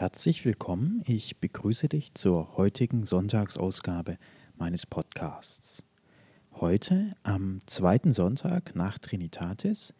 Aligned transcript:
Herzlich 0.00 0.46
willkommen. 0.46 1.02
Ich 1.04 1.40
begrüße 1.40 1.86
dich 1.86 2.14
zur 2.14 2.56
heutigen 2.56 3.04
Sonntagsausgabe 3.04 4.16
meines 4.56 4.86
Podcasts. 4.86 5.82
Heute, 6.52 7.12
am 7.22 7.58
zweiten 7.66 8.10
Sonntag 8.10 8.74
nach 8.74 8.98
Trinitatis, 8.98 9.92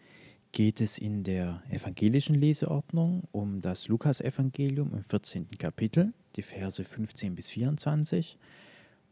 geht 0.52 0.80
es 0.80 0.96
in 0.96 1.22
der 1.22 1.62
evangelischen 1.68 2.34
Leseordnung 2.34 3.24
um 3.30 3.60
das 3.60 3.88
Lukasevangelium 3.88 4.94
im 4.94 5.02
14. 5.02 5.50
Kapitel, 5.58 6.14
die 6.34 6.42
Verse 6.44 6.82
15 6.82 7.34
bis 7.34 7.50
24, 7.50 8.38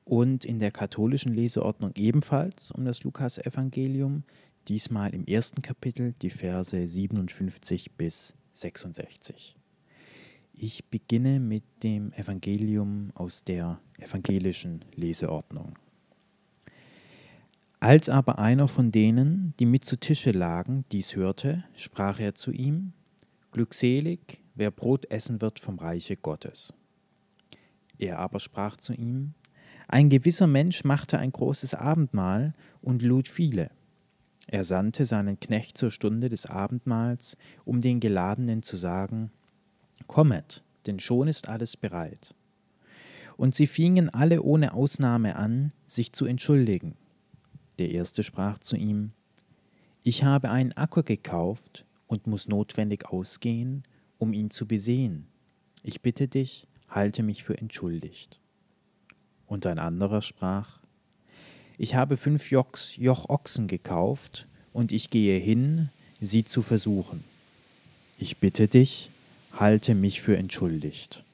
und 0.07 0.47
in 0.47 0.59
der 0.59 0.71
katholischen 0.71 1.35
Leseordnung 1.35 1.93
ebenfalls 1.97 2.71
um 2.71 2.87
das 2.87 3.05
Lukasevangelium, 3.05 4.25
diesmal 4.69 5.13
im 5.13 5.27
ersten 5.27 5.61
Kapitel, 5.61 6.15
die 6.23 6.31
Verse 6.31 6.87
57 6.87 7.91
bis 7.93 8.35
66. 8.53 9.58
Ich 10.61 10.87
beginne 10.87 11.39
mit 11.39 11.63
dem 11.85 12.13
Evangelium 12.15 13.13
aus 13.15 13.45
der 13.45 13.79
evangelischen 13.97 14.85
Leseordnung. 14.97 15.79
Als 17.79 18.09
aber 18.09 18.41
einer 18.41 18.67
von 18.67 18.91
denen, 18.91 19.55
die 19.61 19.67
mit 19.67 19.85
zu 19.85 19.97
Tische 20.01 20.33
lagen, 20.33 20.85
dies 20.91 21.15
hörte, 21.15 21.63
sprach 21.77 22.19
er 22.19 22.35
zu 22.35 22.51
ihm, 22.51 22.93
Glückselig, 23.53 24.43
wer 24.57 24.73
Brot 24.73 25.09
essen 25.13 25.41
wird 25.41 25.61
vom 25.61 25.79
Reiche 25.79 26.17
Gottes. 26.17 26.75
Er 27.97 28.19
aber 28.19 28.41
sprach 28.41 28.77
zu 28.77 28.93
ihm, 28.95 29.35
Ein 29.87 30.11
gewisser 30.11 30.49
Mensch 30.49 30.83
machte 30.83 31.19
ein 31.19 31.31
großes 31.31 31.75
Abendmahl 31.75 32.53
und 32.83 33.03
lud 33.03 33.29
viele. 33.29 33.71
Er 34.49 34.65
sandte 34.65 35.05
seinen 35.05 35.39
Knecht 35.39 35.79
zur 35.79 35.93
Stunde 35.93 36.29
des 36.29 36.47
Abendmahls, 36.47 37.37
um 37.65 37.81
den 37.81 38.01
Geladenen 38.01 38.65
zu 38.65 38.77
sagen, 38.77 39.31
Kommet, 40.07 40.63
denn 40.87 41.01
schon 41.01 41.29
ist 41.29 41.49
alles 41.49 41.77
bereit. 41.77 42.35
Und 43.37 43.55
sie 43.55 43.67
fingen 43.67 44.09
alle 44.09 44.43
ohne 44.43 44.75
Ausnahme 44.75 45.37
an, 45.37 45.73
sich 45.87 46.13
zu 46.13 46.25
entschuldigen. 46.25 46.97
Der 47.79 47.91
erste 47.91 48.23
sprach 48.23 48.59
zu 48.59 48.77
ihm, 48.77 49.13
Ich 50.03 50.25
habe 50.25 50.51
einen 50.51 50.73
Acker 50.73 51.03
gekauft 51.03 51.85
und 52.07 52.27
muss 52.27 52.49
notwendig 52.49 53.07
ausgehen, 53.07 53.85
um 54.19 54.33
ihn 54.33 54.51
zu 54.51 54.67
besehen. 54.67 55.27
Ich 55.83 56.01
bitte 56.01 56.27
dich, 56.27 56.67
halte 56.89 57.23
mich 57.23 57.45
für 57.45 57.57
entschuldigt. 57.59 58.41
Und 59.47 59.67
ein 59.67 59.79
anderer 59.79 60.23
sprach, 60.23 60.81
Ich 61.77 61.95
habe 61.95 62.17
fünf 62.17 62.51
Jochs, 62.51 62.97
Joch 62.97 63.29
Ochsen 63.29 63.69
gekauft, 63.69 64.49
und 64.73 64.93
ich 64.93 65.11
gehe 65.11 65.39
hin, 65.39 65.91
sie 66.21 66.45
zu 66.45 66.63
versuchen. 66.63 67.25
Ich 68.19 68.39
bitte 68.39 68.69
dich, 68.69 69.11
halte 69.53 69.95
mich 69.95 70.21
für 70.21 70.37
entschuldigt. 70.37 71.25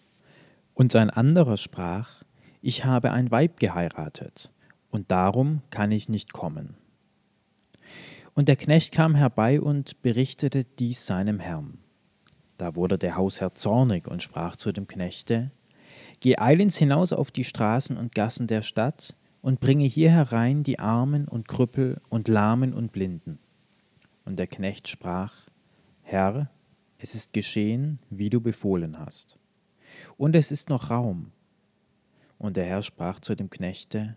Und 0.74 0.94
ein 0.96 1.10
anderer 1.10 1.56
sprach, 1.56 2.22
ich 2.60 2.84
habe 2.84 3.12
ein 3.12 3.30
Weib 3.30 3.60
geheiratet, 3.60 4.50
und 4.90 5.10
darum 5.10 5.62
kann 5.70 5.92
ich 5.92 6.08
nicht 6.08 6.32
kommen. 6.32 6.76
Und 8.34 8.48
der 8.48 8.56
Knecht 8.56 8.92
kam 8.92 9.14
herbei 9.14 9.60
und 9.60 10.02
berichtete 10.02 10.64
dies 10.64 11.06
seinem 11.06 11.38
Herrn. 11.38 11.78
Da 12.58 12.74
wurde 12.74 12.98
der 12.98 13.16
Hausherr 13.16 13.54
zornig 13.54 14.08
und 14.08 14.22
sprach 14.22 14.56
zu 14.56 14.72
dem 14.72 14.86
Knechte, 14.86 15.50
Geh 16.20 16.38
eilends 16.38 16.76
hinaus 16.76 17.12
auf 17.12 17.30
die 17.30 17.44
Straßen 17.44 17.96
und 17.96 18.14
Gassen 18.14 18.46
der 18.46 18.62
Stadt 18.62 19.14
und 19.42 19.60
bringe 19.60 19.84
hier 19.84 20.10
herein 20.10 20.62
die 20.62 20.78
Armen 20.78 21.28
und 21.28 21.48
Krüppel 21.48 22.00
und 22.08 22.28
Lahmen 22.28 22.72
und 22.72 22.92
Blinden. 22.92 23.38
Und 24.24 24.38
der 24.38 24.46
Knecht 24.46 24.88
sprach, 24.88 25.34
Herr, 26.02 26.48
es 27.04 27.14
ist 27.14 27.34
geschehen, 27.34 27.98
wie 28.08 28.30
du 28.30 28.40
befohlen 28.40 28.98
hast. 28.98 29.38
Und 30.16 30.34
es 30.34 30.50
ist 30.50 30.70
noch 30.70 30.88
Raum. 30.88 31.32
Und 32.38 32.56
der 32.56 32.64
Herr 32.64 32.82
sprach 32.82 33.20
zu 33.20 33.34
dem 33.34 33.50
Knechte, 33.50 34.16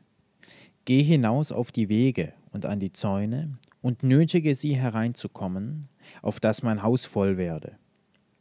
Geh 0.86 1.04
hinaus 1.04 1.52
auf 1.52 1.74
die 1.74 1.90
Wege 1.90 2.32
und 2.54 2.66
an 2.66 2.80
die 2.80 2.94
Zäune 2.94 3.58
und 3.82 4.04
nötige 4.04 4.56
sie 4.56 4.78
hereinzukommen, 4.78 5.90
auf 6.22 6.40
dass 6.40 6.64
mein 6.64 6.82
Haus 6.82 7.04
voll 7.04 7.36
werde. 7.36 7.78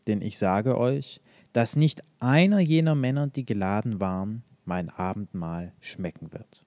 Denn 0.06 0.22
ich 0.22 0.38
sage 0.38 0.78
euch, 0.78 1.20
dass 1.52 1.74
nicht 1.74 2.04
einer 2.20 2.60
jener 2.60 2.94
Männer, 2.94 3.26
die 3.26 3.44
geladen 3.44 3.98
waren, 3.98 4.44
mein 4.64 4.90
Abendmahl 4.90 5.72
schmecken 5.80 6.32
wird. 6.32 6.64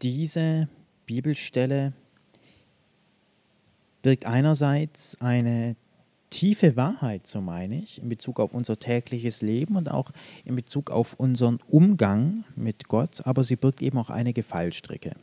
Diese 0.00 0.70
Bibelstelle 1.04 1.92
birgt 4.02 4.26
einerseits 4.26 5.20
eine 5.20 5.76
tiefe 6.30 6.76
Wahrheit, 6.76 7.26
so 7.26 7.40
meine 7.40 7.82
ich, 7.82 8.00
in 8.00 8.08
Bezug 8.08 8.40
auf 8.40 8.54
unser 8.54 8.78
tägliches 8.78 9.42
Leben 9.42 9.76
und 9.76 9.90
auch 9.90 10.12
in 10.44 10.54
Bezug 10.54 10.90
auf 10.90 11.14
unseren 11.14 11.58
Umgang 11.68 12.44
mit 12.54 12.88
Gott, 12.88 13.26
aber 13.26 13.44
sie 13.44 13.56
birgt 13.56 13.82
eben 13.82 13.98
auch 13.98 14.10
einige 14.10 14.42
Fallstricke. 14.42 15.16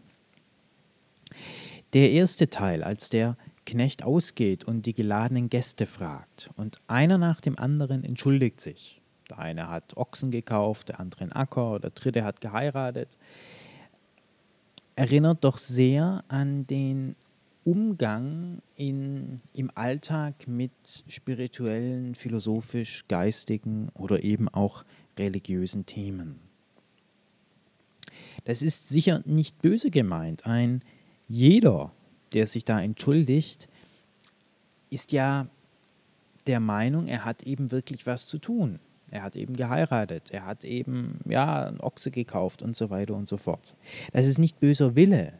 Der 1.94 2.12
erste 2.12 2.50
Teil, 2.50 2.84
als 2.84 3.10
der 3.10 3.38
Knecht 3.66 4.04
ausgeht 4.04 4.66
und 4.66 4.86
die 4.86 4.94
geladenen 4.94 5.50
Gäste 5.50 5.86
fragt 5.86 6.50
und 6.56 6.80
einer 6.88 7.18
nach 7.18 7.42
dem 7.42 7.58
anderen 7.58 8.04
entschuldigt 8.04 8.60
sich. 8.62 9.02
Der 9.30 9.40
eine 9.40 9.70
hat 9.70 9.98
Ochsen 9.98 10.32
gekauft, 10.32 10.90
der 10.90 11.00
andere 11.00 11.24
einen 11.24 11.34
Acker, 11.34 11.80
der 11.80 11.90
dritte 11.92 12.24
hat 12.24 12.40
geheiratet. 12.40 13.18
Erinnert 14.96 15.44
doch 15.44 15.58
sehr 15.58 16.24
an 16.30 16.66
den 16.66 17.16
Umgang 17.68 18.62
in, 18.78 19.42
im 19.52 19.70
Alltag 19.76 20.48
mit 20.48 20.72
spirituellen, 21.10 22.16
philosophisch, 22.16 23.04
geistigen 23.10 23.90
oder 23.94 24.24
eben 24.24 24.48
auch 24.48 24.86
religiösen 25.20 25.86
Themen. 25.86 26.40
Das 28.46 28.62
ist 28.62 28.88
sicher 28.88 29.22
nicht 29.26 29.62
böse 29.62 29.92
gemeint. 29.92 30.46
Ein 30.46 30.82
jeder, 31.28 31.92
der 32.32 32.48
sich 32.48 32.64
da 32.64 32.80
entschuldigt, 32.80 33.68
ist 34.90 35.12
ja 35.12 35.48
der 36.48 36.62
Meinung, 36.62 37.08
er 37.08 37.26
hat 37.26 37.44
eben 37.44 37.72
wirklich 37.72 38.06
was 38.06 38.28
zu 38.28 38.38
tun. 38.38 38.80
Er 39.12 39.24
hat 39.24 39.36
eben 39.36 39.58
geheiratet, 39.58 40.32
er 40.32 40.46
hat 40.46 40.64
eben 40.64 41.20
ja 41.26 41.68
einen 41.68 41.82
Ochse 41.82 42.12
gekauft 42.12 42.62
und 42.62 42.78
so 42.78 42.90
weiter 42.90 43.14
und 43.14 43.28
so 43.28 43.36
fort. 43.36 43.76
Das 44.14 44.26
ist 44.26 44.38
nicht 44.38 44.62
böser 44.62 44.96
Wille, 44.96 45.34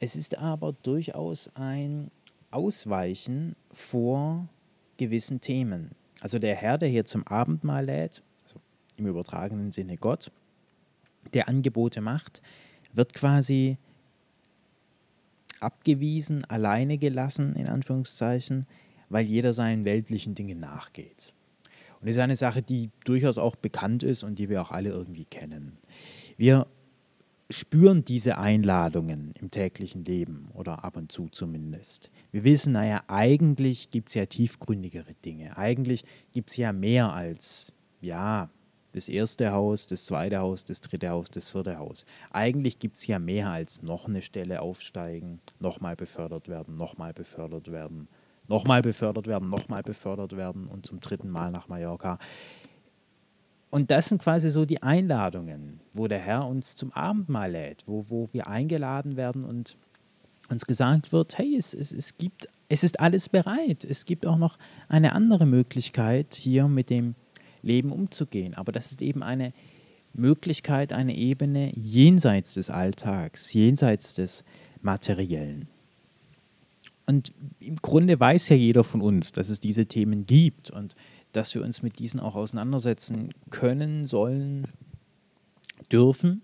es 0.00 0.16
ist 0.16 0.38
aber 0.38 0.72
durchaus 0.72 1.54
ein 1.54 2.10
Ausweichen 2.50 3.54
vor 3.70 4.48
gewissen 4.96 5.40
Themen. 5.40 5.90
Also 6.20 6.38
der 6.38 6.56
Herr, 6.56 6.78
der 6.78 6.88
hier 6.88 7.04
zum 7.04 7.26
Abendmahl 7.26 7.84
lädt, 7.84 8.22
also 8.42 8.56
im 8.96 9.06
übertragenen 9.06 9.70
Sinne 9.70 9.96
Gott, 9.98 10.32
der 11.34 11.48
Angebote 11.48 12.00
macht, 12.00 12.40
wird 12.94 13.12
quasi 13.12 13.76
abgewiesen, 15.60 16.44
alleine 16.46 16.96
gelassen, 16.96 17.54
in 17.54 17.68
Anführungszeichen, 17.68 18.66
weil 19.10 19.26
jeder 19.26 19.52
seinen 19.52 19.84
weltlichen 19.84 20.34
Dingen 20.34 20.60
nachgeht. 20.60 21.34
Und 22.00 22.08
das 22.08 22.16
ist 22.16 22.22
eine 22.22 22.36
Sache, 22.36 22.62
die 22.62 22.90
durchaus 23.04 23.36
auch 23.36 23.54
bekannt 23.54 24.02
ist 24.02 24.22
und 24.22 24.38
die 24.38 24.48
wir 24.48 24.62
auch 24.62 24.70
alle 24.70 24.88
irgendwie 24.88 25.26
kennen. 25.26 25.76
Wir 26.38 26.66
spüren 27.50 28.04
diese 28.04 28.38
Einladungen 28.38 29.32
im 29.40 29.50
täglichen 29.50 30.04
Leben 30.04 30.48
oder 30.54 30.84
ab 30.84 30.96
und 30.96 31.10
zu 31.10 31.28
zumindest. 31.28 32.10
Wir 32.30 32.44
wissen, 32.44 32.72
naja, 32.72 33.02
eigentlich 33.08 33.90
gibt 33.90 34.08
es 34.08 34.14
ja 34.14 34.26
tiefgründigere 34.26 35.14
Dinge. 35.24 35.56
Eigentlich 35.56 36.04
gibt 36.32 36.50
es 36.50 36.56
ja 36.56 36.72
mehr 36.72 37.12
als, 37.12 37.72
ja, 38.00 38.50
das 38.92 39.08
erste 39.08 39.52
Haus, 39.52 39.86
das 39.86 40.04
zweite 40.04 40.38
Haus, 40.38 40.64
das 40.64 40.80
dritte 40.80 41.10
Haus, 41.10 41.30
das 41.30 41.48
vierte 41.48 41.78
Haus. 41.78 42.04
Eigentlich 42.30 42.78
gibt 42.78 42.96
es 42.96 43.06
ja 43.06 43.18
mehr 43.18 43.50
als 43.50 43.82
noch 43.82 44.06
eine 44.06 44.22
Stelle 44.22 44.62
aufsteigen, 44.62 45.40
nochmal 45.58 45.96
befördert 45.96 46.48
werden, 46.48 46.76
nochmal 46.76 47.12
befördert 47.12 47.70
werden, 47.70 48.08
nochmal 48.48 48.82
befördert 48.82 49.26
werden, 49.26 49.48
nochmal 49.48 49.82
befördert 49.82 50.36
werden 50.36 50.66
und 50.66 50.86
zum 50.86 50.98
dritten 50.98 51.30
Mal 51.30 51.50
nach 51.50 51.68
Mallorca. 51.68 52.18
Und 53.70 53.92
das 53.92 54.08
sind 54.08 54.20
quasi 54.20 54.50
so 54.50 54.64
die 54.64 54.82
Einladungen, 54.82 55.80
wo 55.92 56.08
der 56.08 56.18
Herr 56.18 56.46
uns 56.46 56.74
zum 56.74 56.92
Abendmahl 56.92 57.52
lädt, 57.52 57.84
wo, 57.86 58.06
wo 58.08 58.28
wir 58.32 58.48
eingeladen 58.48 59.16
werden 59.16 59.44
und 59.44 59.76
uns 60.48 60.66
gesagt 60.66 61.12
wird, 61.12 61.38
hey, 61.38 61.56
es, 61.56 61.72
es, 61.72 61.92
es, 61.92 62.18
gibt, 62.18 62.48
es 62.68 62.82
ist 62.82 62.98
alles 62.98 63.28
bereit. 63.28 63.84
Es 63.84 64.04
gibt 64.04 64.26
auch 64.26 64.38
noch 64.38 64.58
eine 64.88 65.12
andere 65.12 65.46
Möglichkeit, 65.46 66.34
hier 66.34 66.66
mit 66.66 66.90
dem 66.90 67.14
Leben 67.62 67.92
umzugehen. 67.92 68.54
Aber 68.54 68.72
das 68.72 68.90
ist 68.90 69.02
eben 69.02 69.22
eine 69.22 69.52
Möglichkeit, 70.12 70.92
eine 70.92 71.16
Ebene 71.16 71.72
jenseits 71.76 72.54
des 72.54 72.70
Alltags, 72.70 73.52
jenseits 73.52 74.14
des 74.14 74.42
Materiellen. 74.82 75.68
Und 77.06 77.32
im 77.60 77.76
Grunde 77.76 78.18
weiß 78.18 78.48
ja 78.50 78.56
jeder 78.56 78.84
von 78.84 79.00
uns, 79.00 79.32
dass 79.32 79.48
es 79.48 79.60
diese 79.60 79.86
Themen 79.86 80.26
gibt. 80.26 80.70
Und 80.70 80.94
dass 81.32 81.54
wir 81.54 81.62
uns 81.62 81.82
mit 81.82 81.98
diesen 81.98 82.20
auch 82.20 82.34
auseinandersetzen 82.34 83.32
können, 83.50 84.06
sollen, 84.06 84.66
dürfen. 85.90 86.42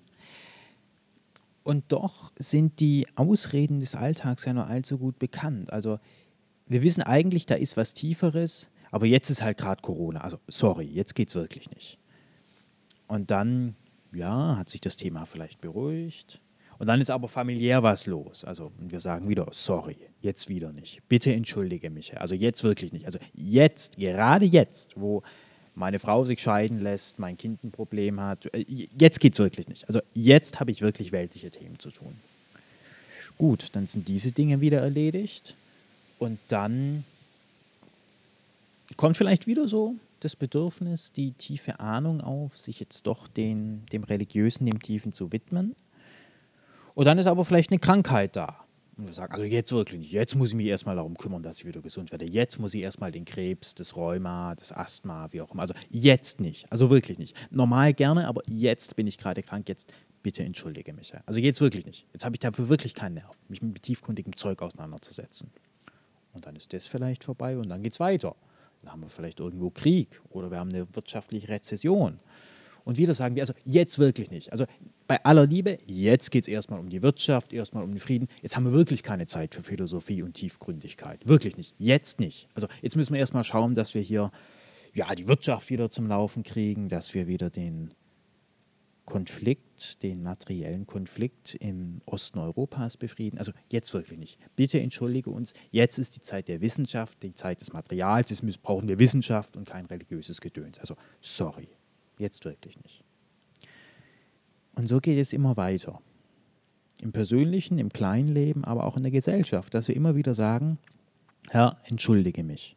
Und 1.62 1.84
doch 1.92 2.32
sind 2.38 2.78
die 2.80 3.06
Ausreden 3.16 3.80
des 3.80 3.94
Alltags 3.94 4.44
ja 4.44 4.52
nur 4.52 4.66
allzu 4.66 4.98
gut 4.98 5.18
bekannt. 5.18 5.72
Also 5.72 5.98
wir 6.66 6.82
wissen 6.82 7.02
eigentlich, 7.02 7.46
da 7.46 7.54
ist 7.54 7.76
was 7.76 7.94
Tieferes, 7.94 8.68
aber 8.90 9.06
jetzt 9.06 9.30
ist 9.30 9.42
halt 9.42 9.58
gerade 9.58 9.82
Corona. 9.82 10.20
Also 10.20 10.38
sorry, 10.48 10.86
jetzt 10.86 11.14
geht 11.14 11.28
es 11.28 11.34
wirklich 11.34 11.70
nicht. 11.70 11.98
Und 13.08 13.30
dann, 13.30 13.74
ja, 14.12 14.56
hat 14.56 14.68
sich 14.68 14.80
das 14.80 14.96
Thema 14.96 15.26
vielleicht 15.26 15.60
beruhigt. 15.60 16.40
Und 16.78 16.86
dann 16.88 17.00
ist 17.00 17.10
aber 17.10 17.28
familiär 17.28 17.82
was 17.82 18.06
los. 18.06 18.44
Also 18.44 18.72
wir 18.78 19.00
sagen 19.00 19.28
wieder, 19.28 19.46
sorry, 19.50 19.96
jetzt 20.20 20.48
wieder 20.48 20.72
nicht. 20.72 21.00
Bitte 21.08 21.32
entschuldige 21.32 21.90
mich. 21.90 22.18
Also 22.20 22.34
jetzt 22.34 22.64
wirklich 22.64 22.92
nicht. 22.92 23.06
Also 23.06 23.18
jetzt, 23.34 23.96
gerade 23.96 24.44
jetzt, 24.44 24.92
wo 24.96 25.22
meine 25.74 25.98
Frau 25.98 26.24
sich 26.24 26.40
scheiden 26.40 26.78
lässt, 26.78 27.18
mein 27.18 27.36
Kind 27.36 27.62
ein 27.64 27.70
Problem 27.70 28.20
hat, 28.20 28.46
äh, 28.54 28.64
jetzt 28.98 29.20
geht 29.20 29.34
es 29.34 29.38
wirklich 29.38 29.68
nicht. 29.68 29.86
Also 29.86 30.00
jetzt 30.14 30.60
habe 30.60 30.70
ich 30.70 30.80
wirklich 30.82 31.12
weltliche 31.12 31.50
Themen 31.50 31.78
zu 31.78 31.90
tun. 31.90 32.16
Gut, 33.38 33.68
dann 33.72 33.86
sind 33.86 34.08
diese 34.08 34.32
Dinge 34.32 34.60
wieder 34.60 34.80
erledigt. 34.80 35.54
Und 36.18 36.38
dann 36.48 37.04
kommt 38.96 39.16
vielleicht 39.16 39.46
wieder 39.46 39.68
so 39.68 39.94
das 40.20 40.34
Bedürfnis, 40.34 41.12
die 41.12 41.32
tiefe 41.32 41.78
Ahnung 41.78 42.22
auf, 42.22 42.58
sich 42.58 42.80
jetzt 42.80 43.06
doch 43.06 43.28
den, 43.28 43.84
dem 43.92 44.04
Religiösen, 44.04 44.64
dem 44.66 44.80
Tiefen 44.80 45.12
zu 45.12 45.30
widmen. 45.32 45.76
Und 46.96 47.04
dann 47.04 47.18
ist 47.18 47.26
aber 47.26 47.44
vielleicht 47.44 47.70
eine 47.70 47.78
Krankheit 47.78 48.36
da. 48.36 48.64
Und 48.96 49.08
wir 49.08 49.12
sagen, 49.12 49.34
also 49.34 49.44
jetzt 49.44 49.70
wirklich 49.70 50.00
nicht. 50.00 50.12
Jetzt 50.12 50.34
muss 50.34 50.48
ich 50.48 50.54
mich 50.54 50.64
erstmal 50.64 50.96
darum 50.96 51.18
kümmern, 51.18 51.42
dass 51.42 51.58
ich 51.58 51.66
wieder 51.66 51.82
gesund 51.82 52.10
werde. 52.10 52.24
Jetzt 52.24 52.58
muss 52.58 52.72
ich 52.72 52.80
erstmal 52.80 53.12
den 53.12 53.26
Krebs, 53.26 53.74
das 53.74 53.96
Rheuma, 53.96 54.54
das 54.54 54.72
Asthma, 54.72 55.30
wie 55.30 55.42
auch 55.42 55.52
immer. 55.52 55.60
Also 55.60 55.74
jetzt 55.90 56.40
nicht. 56.40 56.72
Also 56.72 56.88
wirklich 56.88 57.18
nicht. 57.18 57.36
Normal 57.50 57.92
gerne, 57.92 58.26
aber 58.26 58.40
jetzt 58.48 58.96
bin 58.96 59.06
ich 59.06 59.18
gerade 59.18 59.42
krank. 59.42 59.68
Jetzt 59.68 59.92
bitte 60.22 60.42
entschuldige 60.42 60.94
mich. 60.94 61.12
Also 61.26 61.38
jetzt 61.38 61.60
wirklich 61.60 61.84
nicht. 61.84 62.06
Jetzt 62.14 62.24
habe 62.24 62.34
ich 62.34 62.40
dafür 62.40 62.70
wirklich 62.70 62.94
keinen 62.94 63.16
Nerv, 63.16 63.38
mich 63.48 63.60
mit 63.60 63.82
tiefkundigem 63.82 64.34
Zeug 64.34 64.62
auseinanderzusetzen. 64.62 65.50
Und 66.32 66.46
dann 66.46 66.56
ist 66.56 66.72
das 66.72 66.86
vielleicht 66.86 67.24
vorbei 67.24 67.58
und 67.58 67.68
dann 67.68 67.82
geht 67.82 67.92
es 67.92 68.00
weiter. 68.00 68.34
Dann 68.80 68.92
haben 68.92 69.02
wir 69.02 69.10
vielleicht 69.10 69.40
irgendwo 69.40 69.68
Krieg 69.68 70.18
oder 70.30 70.50
wir 70.50 70.58
haben 70.58 70.70
eine 70.70 70.86
wirtschaftliche 70.96 71.50
Rezession. 71.50 72.20
Und 72.84 72.96
wieder 72.96 73.12
sagen 73.12 73.34
wir, 73.34 73.42
also 73.42 73.52
jetzt 73.66 73.98
wirklich 73.98 74.30
nicht. 74.30 74.50
Also 74.52 74.64
bei 75.06 75.24
aller 75.24 75.46
Liebe, 75.46 75.78
jetzt 75.86 76.30
geht 76.30 76.44
es 76.44 76.48
erstmal 76.48 76.80
um 76.80 76.88
die 76.88 77.02
Wirtschaft, 77.02 77.52
erstmal 77.52 77.84
um 77.84 77.92
den 77.92 78.00
Frieden. 78.00 78.28
Jetzt 78.42 78.56
haben 78.56 78.64
wir 78.64 78.72
wirklich 78.72 79.02
keine 79.02 79.26
Zeit 79.26 79.54
für 79.54 79.62
Philosophie 79.62 80.22
und 80.22 80.34
Tiefgründigkeit. 80.34 81.26
Wirklich 81.26 81.56
nicht. 81.56 81.74
Jetzt 81.78 82.18
nicht. 82.18 82.48
Also 82.54 82.66
jetzt 82.82 82.96
müssen 82.96 83.12
wir 83.12 83.20
erstmal 83.20 83.44
schauen, 83.44 83.74
dass 83.74 83.94
wir 83.94 84.02
hier 84.02 84.30
ja, 84.94 85.14
die 85.14 85.28
Wirtschaft 85.28 85.70
wieder 85.70 85.90
zum 85.90 86.06
Laufen 86.08 86.42
kriegen, 86.42 86.88
dass 86.88 87.14
wir 87.14 87.28
wieder 87.28 87.50
den 87.50 87.94
Konflikt, 89.04 90.02
den 90.02 90.22
materiellen 90.24 90.86
Konflikt 90.86 91.54
im 91.54 92.00
Osten 92.06 92.40
Europas 92.40 92.96
befrieden. 92.96 93.38
Also 93.38 93.52
jetzt 93.70 93.94
wirklich 93.94 94.18
nicht. 94.18 94.40
Bitte 94.56 94.80
entschuldige 94.80 95.30
uns, 95.30 95.52
jetzt 95.70 95.98
ist 95.98 96.16
die 96.16 96.20
Zeit 96.20 96.48
der 96.48 96.60
Wissenschaft, 96.60 97.22
die 97.22 97.34
Zeit 97.34 97.60
des 97.60 97.72
Materials, 97.72 98.30
jetzt 98.30 98.62
brauchen 98.62 98.88
wir 98.88 98.98
Wissenschaft 98.98 99.56
und 99.56 99.68
kein 99.68 99.86
religiöses 99.86 100.40
Gedöns. 100.40 100.80
Also 100.80 100.96
sorry, 101.20 101.68
jetzt 102.18 102.44
wirklich 102.44 102.76
nicht. 102.82 103.05
Und 104.76 104.86
so 104.86 105.00
geht 105.00 105.18
es 105.18 105.32
immer 105.32 105.56
weiter. 105.56 106.00
Im 107.02 107.12
persönlichen, 107.12 107.78
im 107.78 107.88
kleinen 107.88 108.28
Leben, 108.28 108.64
aber 108.64 108.84
auch 108.84 108.96
in 108.96 109.02
der 109.02 109.12
Gesellschaft, 109.12 109.74
dass 109.74 109.88
wir 109.88 109.96
immer 109.96 110.14
wieder 110.14 110.34
sagen, 110.34 110.78
Herr, 111.50 111.78
entschuldige 111.84 112.44
mich. 112.44 112.76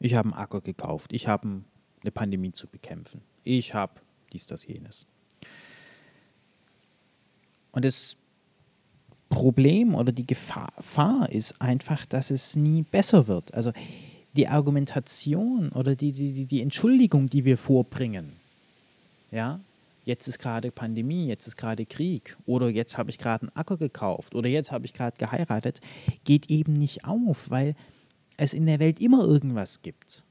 Ich 0.00 0.14
habe 0.14 0.28
einen 0.28 0.38
Acker 0.38 0.60
gekauft, 0.60 1.12
ich 1.12 1.26
habe 1.26 1.62
eine 2.02 2.10
Pandemie 2.10 2.52
zu 2.52 2.66
bekämpfen, 2.68 3.22
ich 3.42 3.74
habe 3.74 3.94
dies, 4.32 4.46
das, 4.46 4.66
jenes. 4.66 5.06
Und 7.72 7.84
das 7.84 8.16
Problem 9.28 9.94
oder 9.94 10.12
die 10.12 10.26
Gefahr 10.26 11.28
ist 11.30 11.60
einfach, 11.60 12.06
dass 12.06 12.30
es 12.30 12.56
nie 12.56 12.82
besser 12.82 13.26
wird. 13.28 13.52
Also 13.54 13.72
die 14.36 14.48
Argumentation 14.48 15.70
oder 15.70 15.94
die, 15.96 16.12
die, 16.12 16.46
die 16.46 16.62
Entschuldigung, 16.62 17.28
die 17.28 17.44
wir 17.44 17.58
vorbringen, 17.58 18.32
ja, 19.30 19.60
jetzt 20.08 20.26
ist 20.26 20.38
gerade 20.38 20.72
Pandemie, 20.72 21.26
jetzt 21.26 21.46
ist 21.46 21.58
gerade 21.58 21.84
Krieg 21.84 22.38
oder 22.46 22.70
jetzt 22.70 22.96
habe 22.96 23.10
ich 23.10 23.18
gerade 23.18 23.42
einen 23.42 23.54
Acker 23.54 23.76
gekauft 23.76 24.34
oder 24.34 24.48
jetzt 24.48 24.72
habe 24.72 24.86
ich 24.86 24.94
gerade 24.94 25.18
geheiratet, 25.18 25.82
geht 26.24 26.50
eben 26.50 26.72
nicht 26.72 27.04
auf, 27.04 27.50
weil 27.50 27.76
es 28.38 28.54
in 28.54 28.64
der 28.64 28.78
Welt 28.78 29.00
immer 29.02 29.22
irgendwas 29.22 29.82
gibt. 29.82 30.24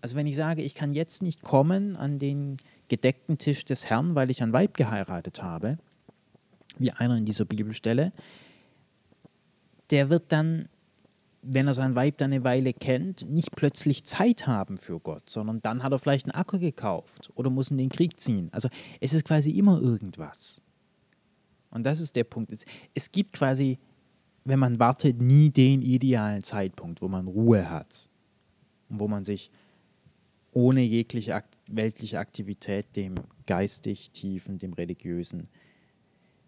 Also 0.00 0.16
wenn 0.16 0.26
ich 0.26 0.34
sage, 0.34 0.62
ich 0.62 0.74
kann 0.74 0.92
jetzt 0.92 1.20
nicht 1.22 1.42
kommen 1.42 1.94
an 1.96 2.18
den 2.18 2.56
gedeckten 2.88 3.36
Tisch 3.36 3.66
des 3.66 3.84
Herrn, 3.90 4.14
weil 4.14 4.30
ich 4.30 4.42
ein 4.42 4.54
Weib 4.54 4.78
geheiratet 4.78 5.42
habe, 5.42 5.76
wie 6.78 6.92
einer 6.92 7.16
in 7.16 7.26
dieser 7.26 7.44
Bibelstelle, 7.44 8.12
der 9.90 10.08
wird 10.08 10.32
dann, 10.32 10.70
wenn 11.50 11.66
er 11.66 11.74
sein 11.74 11.94
Weib 11.94 12.18
dann 12.18 12.32
eine 12.32 12.44
Weile 12.44 12.72
kennt, 12.72 13.28
nicht 13.28 13.54
plötzlich 13.56 14.04
Zeit 14.04 14.46
haben 14.46 14.78
für 14.78 15.00
Gott, 15.00 15.28
sondern 15.30 15.60
dann 15.62 15.82
hat 15.82 15.92
er 15.92 15.98
vielleicht 15.98 16.26
einen 16.26 16.40
Acker 16.40 16.58
gekauft 16.58 17.30
oder 17.34 17.50
muss 17.50 17.70
in 17.70 17.78
den 17.78 17.88
Krieg 17.88 18.18
ziehen. 18.20 18.48
Also 18.52 18.68
es 19.00 19.14
ist 19.14 19.24
quasi 19.24 19.50
immer 19.52 19.80
irgendwas. 19.80 20.60
Und 21.70 21.84
das 21.84 22.00
ist 22.00 22.16
der 22.16 22.24
Punkt. 22.24 22.52
Es, 22.94 23.12
gibt 23.12 23.32
quasi, 23.34 23.78
wenn 24.44 24.58
man 24.58 24.78
wartet, 24.78 25.20
nie 25.20 25.50
den 25.50 25.82
idealen 25.82 26.42
Zeitpunkt, 26.42 27.02
wo 27.02 27.08
man 27.08 27.26
Ruhe 27.26 27.68
hat 27.70 28.08
und 28.88 29.00
wo 29.00 29.08
man 29.08 29.24
sich 29.24 29.50
ohne 30.52 30.82
jegliche 30.82 31.42
weltliche 31.66 32.18
Aktivität 32.18 32.96
dem 32.96 33.16
geistig 33.46 34.10
tiefen, 34.10 34.58
dem 34.58 34.72
religiösen 34.72 35.48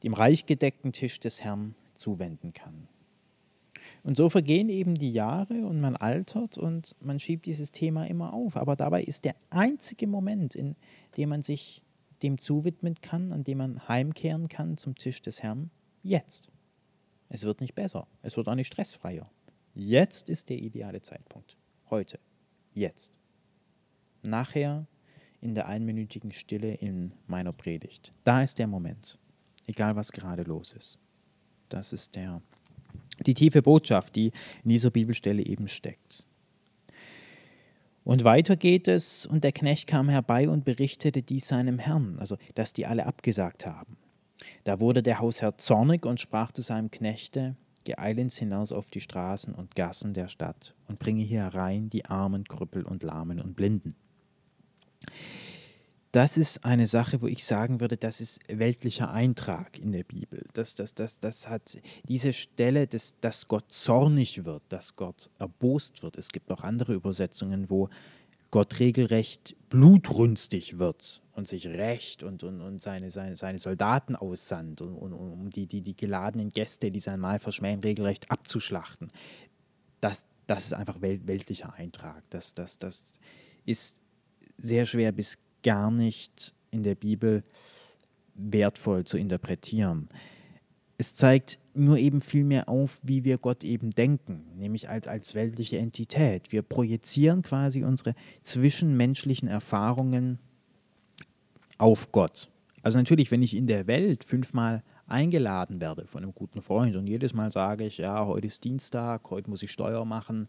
dem 0.03 0.15
reich 0.15 0.47
gedeckten 0.47 0.93
Tisch 0.93 1.21
des 1.21 1.43
Herrn 1.43 1.75
zuwenden 1.95 2.53
kann. 2.53 2.89
Und 4.03 4.17
so 4.17 4.29
vergehen 4.29 4.69
eben 4.69 4.95
die 4.95 5.13
Jahre 5.13 5.67
und 5.67 5.81
man 5.81 5.97
altert 5.97 6.59
und 6.59 6.97
man 7.01 7.19
schiebt 7.19 7.47
dieses 7.47 7.73
Thema 7.73 8.07
immer 8.07 8.33
auf. 8.33 8.57
Aber 8.57 8.77
dabei 8.77 9.03
ist 9.03 9.25
der 9.25 9.37
einzige 9.51 10.07
Moment, 10.07 10.55
in 10.55 10.77
dem 11.17 11.29
man 11.31 11.43
sich 11.43 11.83
dem 12.23 12.39
zuwidmen 12.39 12.97
kann, 13.01 13.33
an 13.33 13.45
dem 13.45 13.59
man 13.59 13.89
heimkehren 13.89 14.49
kann 14.49 14.77
zum 14.77 14.95
Tisch 14.95 15.23
des 15.23 15.43
Herrn, 15.43 15.71
jetzt. 16.03 16.51
Es 17.29 17.45
wird 17.45 17.61
nicht 17.61 17.75
besser, 17.75 18.07
es 18.23 18.37
wird 18.37 18.49
auch 18.49 18.55
nicht 18.55 18.67
stressfreier. 18.67 19.31
Jetzt 19.75 20.29
ist 20.29 20.49
der 20.49 20.59
ideale 20.59 21.01
Zeitpunkt. 21.01 21.57
Heute. 21.89 22.19
Jetzt. 22.75 23.19
Nachher 24.23 24.87
in 25.41 25.55
der 25.55 25.67
einminütigen 25.67 26.33
Stille 26.33 26.75
in 26.75 27.13
meiner 27.27 27.53
Predigt. 27.53 28.11
Da 28.25 28.43
ist 28.43 28.59
der 28.59 28.67
Moment 28.67 29.19
egal 29.71 29.95
was 29.97 30.11
gerade 30.13 30.43
los 30.43 30.73
ist. 30.73 30.99
Das 31.69 31.93
ist 31.93 32.17
der, 32.17 32.43
die 33.27 33.35
tiefe 33.35 33.63
Botschaft, 33.63 34.17
die 34.17 34.33
in 34.65 34.71
dieser 34.71 34.91
Bibelstelle 34.91 35.45
eben 35.45 35.69
steckt. 35.69 36.25
Und 38.05 38.25
weiter 38.25 38.57
geht 38.57 38.89
es, 38.89 39.27
und 39.27 39.45
der 39.45 39.53
Knecht 39.53 39.87
kam 39.87 40.09
herbei 40.09 40.49
und 40.49 40.65
berichtete 40.65 41.23
dies 41.23 41.49
seinem 41.49 41.79
Herrn, 41.79 42.17
also 42.19 42.37
dass 42.55 42.73
die 42.73 42.87
alle 42.87 43.07
abgesagt 43.07 43.67
haben. 43.67 43.97
Da 44.65 44.81
wurde 44.81 45.03
der 45.03 45.21
Hausherr 45.21 45.59
zornig 45.59 46.07
und 46.07 46.19
sprach 46.19 46.53
zu 46.53 46.63
seinem 46.63 46.91
Knechte, 46.91 47.57
Geh 47.85 47.97
eilends 47.97 48.37
hinaus 48.37 48.73
auf 48.73 48.91
die 48.91 49.01
Straßen 49.01 49.55
und 49.55 49.75
Gassen 49.75 50.13
der 50.13 50.29
Stadt 50.29 50.75
und 50.87 50.99
bringe 50.99 51.23
hier 51.23 51.45
herein 51.45 51.89
die 51.89 52.05
Armen, 52.05 52.45
Krüppel 52.45 52.85
und 52.85 53.03
Lahmen 53.03 53.41
und 53.41 53.57
Blinden 53.57 53.95
das 56.13 56.37
ist 56.37 56.65
eine 56.65 56.89
Sache, 56.89 57.23
wo 57.23 57.29
ich 57.29 57.45
sagen 57.45 57.81
würde, 57.81 57.97
das 57.97 58.21
ist 58.21 58.41
weltlicher 58.49 59.13
Eintrag 59.13 59.79
in 59.79 59.93
der 59.93 60.03
Bibel. 60.03 60.45
Das, 60.55 60.75
das, 60.75 60.95
das, 60.95 61.21
das 61.21 61.49
hat 61.49 61.79
diese 62.09 62.33
Stelle, 62.33 62.89
dass, 62.89 63.19
dass 63.21 63.47
Gott 63.47 63.73
zornig 63.73 64.45
wird, 64.45 64.63
dass 64.71 64.97
Gott 64.97 65.31
erbost 65.39 66.03
wird. 66.03 66.17
Es 66.17 66.31
gibt 66.31 66.51
auch 66.51 66.65
andere 66.65 66.95
Übersetzungen, 66.95 67.71
wo 67.71 67.89
Gott 68.51 68.81
regelrecht 68.81 69.55
blutrünstig 69.69 70.79
wird 70.81 71.23
und 71.33 71.47
sich 71.47 71.69
rächt 71.69 72.25
und, 72.25 72.43
und, 72.43 72.61
und 72.61 72.83
seine, 72.83 73.13
seine, 73.13 73.37
seine 73.37 73.61
Soldaten 73.61 74.17
aussandt, 74.17 74.81
um, 74.81 74.97
um, 74.97 75.51
die, 75.51 75.67
die, 75.67 75.81
die 75.81 75.97
geladenen 75.97 76.49
Gäste, 76.49 76.91
die 76.91 76.99
sein 76.99 77.21
Mahl 77.21 77.39
verschmähen, 77.39 77.79
regelrecht 77.79 78.29
abzuschlachten. 78.33 79.13
Das, 80.01 80.27
das 80.49 80.67
ist 80.67 80.75
einfach 80.75 81.01
weltlicher 81.01 81.73
Eintrag. 81.75 82.25
Das, 82.31 82.55
das, 82.55 82.81
das 82.81 83.05
ist 83.65 84.01
sehr 84.59 84.85
schwer 84.87 85.13
bis 85.13 85.39
gar 85.63 85.91
nicht 85.91 86.55
in 86.71 86.83
der 86.83 86.95
Bibel 86.95 87.43
wertvoll 88.35 89.05
zu 89.05 89.19
interpretieren. 89.19 90.09
Es 90.99 91.15
zeigt 91.15 91.59
nur 91.73 91.97
eben 91.97 92.21
viel 92.21 92.45
mehr 92.45 92.69
auf, 92.69 93.01
wie 93.03 93.25
wir 93.25 93.39
Gott 93.39 93.65
eben 93.65 93.91
denken, 93.91 94.45
nämlich 94.57 94.89
als, 94.89 95.09
als 95.09 95.35
weltliche 95.35 95.79
Entität. 95.79 96.53
Wir 96.53 96.63
projizieren 96.63 97.43
quasi 97.43 97.85
unsere 97.85 98.15
zwischenmenschlichen 98.43 99.49
Erfahrungen 99.49 100.39
auf 101.79 102.13
Gott. 102.13 102.51
Also 102.83 102.99
natürlich, 102.99 103.31
wenn 103.31 103.43
ich 103.43 103.57
in 103.57 103.67
der 103.67 103.87
Welt 103.87 104.25
fünfmal 104.25 104.83
eingeladen 105.07 105.81
werde 105.81 106.07
von 106.07 106.23
einem 106.23 106.35
guten 106.35 106.63
Freund 106.63 106.97
und 106.97 107.07
jedes 107.07 107.35
Mal 107.35 107.51
sage 107.51 107.85
ich, 107.85 107.99
ja, 107.99 108.27
heute 108.27 108.47
ist 108.47 108.65
Dienstag, 108.65 109.31
heute 109.31 109.51
muss 109.51 109.63
ich 109.63 109.71
Steuer 109.71 110.05
machen, 110.05 110.49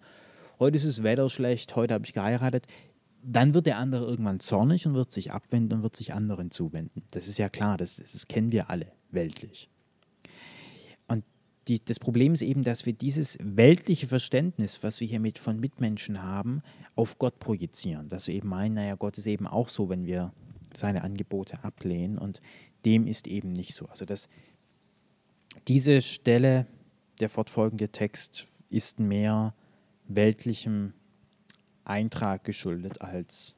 heute 0.59 0.75
ist 0.75 0.85
das 0.85 1.03
Wetter 1.03 1.29
schlecht, 1.29 1.75
heute 1.75 1.93
habe 1.93 2.05
ich 2.05 2.13
geheiratet, 2.13 2.67
dann 3.23 3.53
wird 3.53 3.65
der 3.65 3.77
andere 3.77 4.05
irgendwann 4.05 4.39
zornig 4.39 4.87
und 4.87 4.93
wird 4.93 5.11
sich 5.11 5.31
abwenden 5.31 5.77
und 5.77 5.83
wird 5.83 5.95
sich 5.95 6.13
anderen 6.13 6.51
zuwenden. 6.51 7.03
Das 7.11 7.27
ist 7.27 7.37
ja 7.37 7.49
klar, 7.49 7.77
das, 7.77 7.97
das 7.97 8.27
kennen 8.27 8.51
wir 8.51 8.69
alle 8.69 8.91
weltlich. 9.11 9.69
Und 11.07 11.23
die, 11.67 11.83
das 11.83 11.99
Problem 11.99 12.33
ist 12.33 12.41
eben, 12.41 12.63
dass 12.63 12.85
wir 12.85 12.93
dieses 12.93 13.37
weltliche 13.41 14.07
Verständnis, 14.07 14.83
was 14.83 14.99
wir 14.99 15.07
hier 15.07 15.19
mit 15.19 15.37
von 15.37 15.59
Mitmenschen 15.59 16.23
haben, 16.23 16.61
auf 16.95 17.19
Gott 17.19 17.39
projizieren. 17.39 18.09
Dass 18.09 18.27
wir 18.27 18.35
eben 18.35 18.49
meinen, 18.49 18.75
naja, 18.75 18.95
Gott 18.95 19.17
ist 19.17 19.27
eben 19.27 19.47
auch 19.47 19.69
so, 19.69 19.89
wenn 19.89 20.05
wir 20.05 20.33
seine 20.75 21.03
Angebote 21.03 21.63
ablehnen. 21.63 22.17
Und 22.17 22.41
dem 22.85 23.05
ist 23.05 23.27
eben 23.27 23.51
nicht 23.51 23.73
so. 23.73 23.87
Also 23.87 24.05
das, 24.05 24.29
diese 25.67 26.01
Stelle, 26.01 26.65
der 27.19 27.29
fortfolgende 27.29 27.89
Text, 27.89 28.47
ist 28.69 28.99
mehr 28.99 29.53
weltlichem 30.07 30.93
Eintrag 31.83 32.43
geschuldet, 32.43 33.01
als 33.01 33.57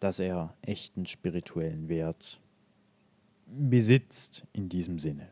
dass 0.00 0.18
er 0.18 0.54
echten 0.62 1.06
spirituellen 1.06 1.88
Wert 1.88 2.40
besitzt 3.46 4.46
in 4.52 4.68
diesem 4.68 4.98
Sinne. 4.98 5.28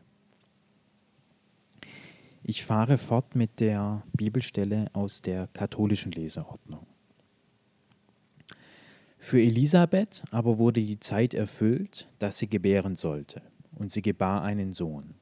Ich 2.43 2.63
fahre 2.63 2.97
fort 2.97 3.35
mit 3.35 3.59
der 3.59 4.03
Bibelstelle 4.13 4.89
aus 4.93 5.21
der 5.21 5.47
katholischen 5.47 6.11
Leseordnung. 6.11 6.87
Für 9.17 9.41
Elisabeth 9.41 10.23
aber 10.31 10.57
wurde 10.57 10.81
die 10.81 10.99
Zeit 10.99 11.33
erfüllt, 11.33 12.07
dass 12.19 12.37
sie 12.37 12.47
gebären 12.47 12.95
sollte, 12.95 13.41
und 13.75 13.91
sie 13.91 14.01
gebar 14.01 14.43
einen 14.43 14.71
Sohn. 14.71 15.15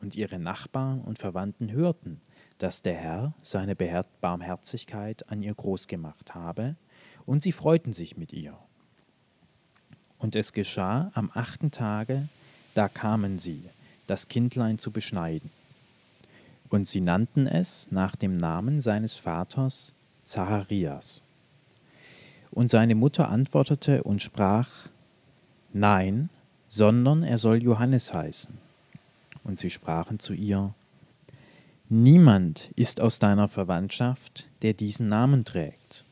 Und 0.00 0.14
ihre 0.14 0.38
Nachbarn 0.38 1.00
und 1.02 1.18
Verwandten 1.18 1.72
hörten, 1.72 2.20
dass 2.58 2.82
der 2.82 2.94
Herr 2.94 3.34
seine 3.42 3.76
Barmherzigkeit 3.76 5.28
an 5.30 5.42
ihr 5.42 5.54
groß 5.54 5.86
gemacht 5.88 6.34
habe, 6.34 6.76
und 7.26 7.42
sie 7.42 7.52
freuten 7.52 7.92
sich 7.92 8.16
mit 8.16 8.32
ihr. 8.32 8.56
Und 10.18 10.36
es 10.36 10.52
geschah 10.52 11.10
am 11.14 11.30
achten 11.34 11.70
Tage, 11.70 12.28
da 12.74 12.88
kamen 12.88 13.38
sie, 13.38 13.62
das 14.06 14.28
Kindlein 14.28 14.78
zu 14.78 14.90
beschneiden. 14.90 15.50
Und 16.68 16.88
sie 16.88 17.00
nannten 17.00 17.46
es 17.46 17.90
nach 17.90 18.16
dem 18.16 18.36
Namen 18.36 18.80
seines 18.80 19.14
Vaters 19.14 19.92
Zacharias. 20.24 21.22
Und 22.50 22.70
seine 22.70 22.94
Mutter 22.94 23.28
antwortete 23.28 24.02
und 24.02 24.22
sprach, 24.22 24.70
Nein, 25.72 26.30
sondern 26.68 27.22
er 27.22 27.38
soll 27.38 27.62
Johannes 27.62 28.14
heißen. 28.14 28.56
Und 29.44 29.58
sie 29.58 29.70
sprachen 29.70 30.18
zu 30.18 30.32
ihr, 30.32 30.74
Niemand 31.88 32.72
ist 32.74 33.00
aus 33.00 33.20
deiner 33.20 33.46
Verwandtschaft, 33.46 34.48
der 34.62 34.74
diesen 34.74 35.06
Namen 35.06 35.44
trägt. 35.44 36.04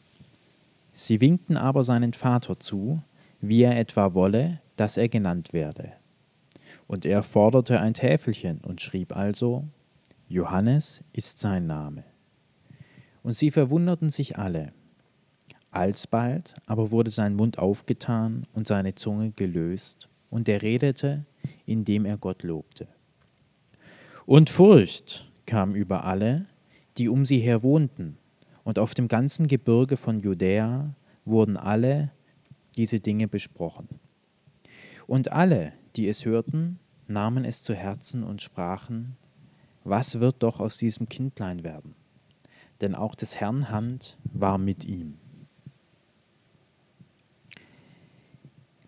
Sie 0.93 1.21
winkten 1.21 1.57
aber 1.57 1.83
seinen 1.83 2.13
Vater 2.13 2.61
zu, 2.61 3.03
wie 3.41 3.63
er 3.63 3.77
etwa 3.77 4.15
wolle, 4.15 4.61
dass 4.77 4.97
er 4.97 5.09
genannt 5.09 5.53
werde. 5.53 5.95
Und 6.87 7.05
er 7.05 7.25
forderte 7.25 7.81
ein 7.81 7.95
Täfelchen 7.95 8.61
und 8.61 8.83
schrieb 8.83 9.17
also, 9.17 9.65
Johannes 10.29 11.03
ist 11.13 11.41
sein 11.41 11.67
Name. 11.67 12.05
Und 13.25 13.33
sie 13.33 13.51
verwunderten 13.51 14.11
sich 14.11 14.39
alle. 14.39 14.73
Alsbald 15.73 16.55
aber 16.67 16.93
wurde 16.93 17.11
sein 17.11 17.35
Mund 17.35 17.59
aufgetan 17.59 18.47
und 18.53 18.69
seine 18.69 18.95
Zunge 18.95 19.33
gelöst, 19.33 20.09
und 20.31 20.49
er 20.49 20.63
redete, 20.63 21.25
indem 21.67 22.05
er 22.05 22.17
Gott 22.17 22.45
lobte. 22.45 22.87
Und 24.25 24.51
Furcht 24.51 25.31
kam 25.47 25.75
über 25.75 26.05
alle, 26.05 26.47
die 26.97 27.09
um 27.09 27.25
sie 27.25 27.39
her 27.39 27.63
wohnten, 27.63 28.17
und 28.65 28.79
auf 28.79 28.95
dem 28.95 29.09
ganzen 29.09 29.47
Gebirge 29.47 29.97
von 29.97 30.19
Judäa 30.19 30.95
wurden 31.25 31.57
alle 31.57 32.11
diese 32.77 32.99
Dinge 32.99 33.29
besprochen. 33.29 33.89
Und 35.07 35.33
alle, 35.33 35.75
die 35.97 36.09
es 36.09 36.25
hörten, 36.25 36.79
nahmen 37.07 37.45
es 37.45 37.63
zu 37.63 37.75
Herzen 37.75 38.25
und 38.25 38.41
sprachen, 38.41 39.17
was 39.85 40.19
wird 40.21 40.43
doch 40.43 40.61
aus 40.61 40.79
diesem 40.79 41.09
Kindlein 41.09 41.63
werden? 41.63 41.95
Denn 42.81 42.95
auch 42.95 43.15
des 43.15 43.37
Herrn 43.37 43.69
Hand 43.69 44.19
war 44.33 44.57
mit 44.57 44.85
ihm. 44.85 45.19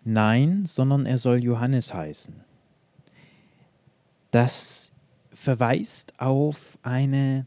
Nein, 0.04 0.64
sondern 0.64 1.04
er 1.04 1.18
soll 1.18 1.44
Johannes 1.44 1.92
heißen. 1.92 2.42
Das 4.30 4.92
verweist 5.36 6.18
auf 6.18 6.78
eine 6.82 7.46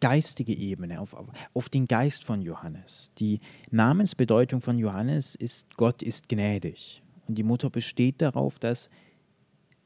geistige 0.00 0.54
Ebene, 0.54 1.00
auf, 1.00 1.16
auf 1.52 1.68
den 1.68 1.88
Geist 1.88 2.24
von 2.24 2.42
Johannes. 2.42 3.10
Die 3.18 3.40
Namensbedeutung 3.70 4.60
von 4.60 4.78
Johannes 4.78 5.34
ist, 5.34 5.76
Gott 5.76 6.02
ist 6.02 6.28
gnädig. 6.28 7.02
Und 7.26 7.36
die 7.36 7.42
Mutter 7.42 7.70
besteht 7.70 8.22
darauf, 8.22 8.58
dass 8.58 8.88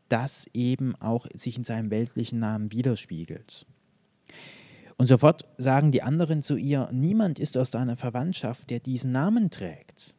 das 0.09 0.47
eben 0.53 0.95
auch 0.97 1.27
sich 1.35 1.57
in 1.57 1.65
seinem 1.65 1.91
weltlichen 1.91 2.39
Namen 2.39 2.73
widerspiegelt. 2.73 3.67
Und 4.99 5.07
sofort 5.07 5.47
sagen 5.57 5.93
die 5.93 6.03
anderen 6.03 6.43
zu 6.43 6.57
ihr, 6.57 6.91
niemand 6.93 7.39
ist 7.39 7.57
aus 7.57 7.71
deiner 7.71 7.97
Verwandtschaft, 7.97 8.69
der 8.69 8.81
diesen 8.81 9.13
Namen 9.13 9.51
trägt. 9.51 10.15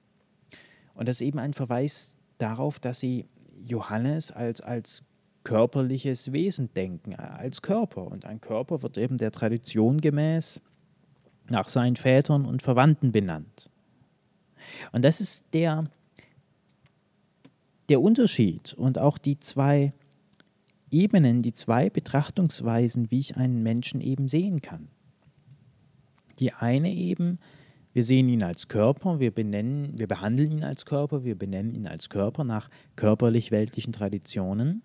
Und 0.95 1.07
das 1.07 1.17
ist 1.17 1.27
eben 1.27 1.39
ein 1.39 1.53
Verweis 1.53 2.17
darauf, 2.39 2.79
dass 2.79 3.00
sie 3.00 3.27
Johannes 3.67 4.31
als, 4.31 4.61
als 4.61 5.03
körperliches 5.43 6.31
Wesen 6.31 6.74
denken, 6.74 7.15
als 7.15 7.62
Körper. 7.62 8.05
Und 8.07 8.25
ein 8.25 8.41
Körper 8.41 8.81
wird 8.81 8.98
eben 8.98 9.17
der 9.17 9.31
Tradition 9.31 10.01
gemäß 10.01 10.62
nach 11.50 11.67
seinen 11.67 11.95
Vätern 11.95 12.45
und 12.45 12.62
Verwandten 12.62 13.12
benannt. 13.12 13.69
Und 14.91 15.03
das 15.03 15.21
ist 15.21 15.45
der, 15.53 15.86
der 17.89 18.01
Unterschied 18.01 18.74
und 18.74 19.00
auch 19.00 19.17
die 19.17 19.39
zwei 19.39 19.93
Ebenen, 20.91 21.41
die 21.41 21.53
zwei 21.53 21.89
Betrachtungsweisen, 21.89 23.12
wie 23.12 23.19
ich 23.19 23.38
einen 23.38 23.63
Menschen 23.63 24.01
eben 24.01 24.27
sehen 24.27 24.62
kann. 24.62 24.89
Die 26.39 26.53
eine 26.53 26.93
eben, 26.93 27.39
wir 27.93 28.03
sehen 28.03 28.29
ihn 28.29 28.43
als 28.43 28.67
Körper, 28.67 29.19
wir 29.19 29.31
benennen, 29.31 29.98
wir 29.98 30.07
behandeln 30.07 30.51
ihn 30.51 30.63
als 30.63 30.86
Körper, 30.86 31.24
wir 31.24 31.38
benennen 31.38 31.74
ihn 31.74 31.88
als 31.88 32.10
Körper 32.10 32.43
nach 32.43 32.69
körperlich-weltlichen 32.95 33.93
Traditionen. 33.93 34.81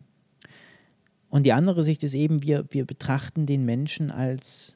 Und 1.37 1.43
die 1.43 1.53
andere 1.53 1.83
Sicht 1.83 2.03
ist 2.03 2.15
eben, 2.15 2.43
wir, 2.43 2.65
wir 2.71 2.87
betrachten 2.87 3.45
den 3.45 3.67
Menschen 3.67 4.11
als 4.11 4.75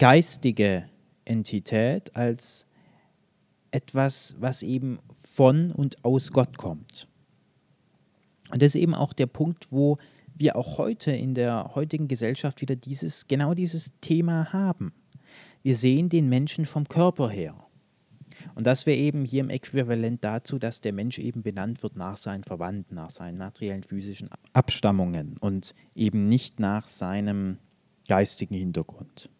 geistige 0.00 0.90
Entität, 1.24 2.16
als 2.16 2.66
etwas, 3.70 4.34
was 4.40 4.64
eben 4.64 4.98
von 5.22 5.70
und 5.70 6.04
aus 6.04 6.32
Gott 6.32 6.58
kommt. 6.58 7.06
Und 8.50 8.60
das 8.60 8.74
ist 8.74 8.80
eben 8.80 8.96
auch 8.96 9.12
der 9.12 9.26
Punkt, 9.26 9.70
wo 9.70 9.98
wir 10.34 10.56
auch 10.56 10.78
heute 10.78 11.12
in 11.12 11.34
der 11.34 11.70
heutigen 11.76 12.08
Gesellschaft 12.08 12.60
wieder 12.60 12.74
dieses, 12.74 13.28
genau 13.28 13.54
dieses 13.54 13.92
Thema 14.00 14.52
haben. 14.52 14.92
Wir 15.62 15.76
sehen 15.76 16.08
den 16.08 16.28
Menschen 16.28 16.66
vom 16.66 16.88
Körper 16.88 17.30
her. 17.30 17.63
Und 18.54 18.66
das 18.66 18.86
wäre 18.86 18.98
eben 18.98 19.24
hier 19.24 19.40
im 19.40 19.50
Äquivalent 19.50 20.22
dazu, 20.24 20.58
dass 20.58 20.80
der 20.80 20.92
Mensch 20.92 21.18
eben 21.18 21.42
benannt 21.42 21.82
wird 21.82 21.96
nach 21.96 22.16
seinen 22.16 22.44
Verwandten, 22.44 22.94
nach 22.94 23.10
seinen 23.10 23.38
materiellen 23.38 23.82
physischen 23.82 24.28
Abstammungen 24.52 25.36
und 25.40 25.74
eben 25.94 26.24
nicht 26.24 26.60
nach 26.60 26.86
seinem 26.86 27.58
geistigen 28.08 28.54
Hintergrund. 28.54 29.30